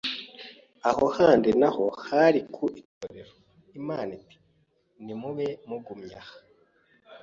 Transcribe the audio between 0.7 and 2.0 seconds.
Aho handi naho